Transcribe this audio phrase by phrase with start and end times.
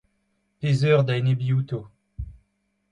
[0.59, 1.79] Pe zeur da enebiñ outo?